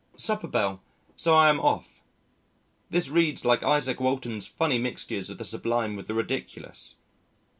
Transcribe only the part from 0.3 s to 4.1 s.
bell so I am off.... This reads like Isaac